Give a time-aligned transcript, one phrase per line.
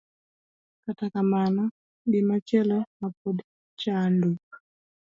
[0.85, 1.63] Kata kamano,
[2.11, 3.37] gimachielo ma pod
[3.81, 4.29] chando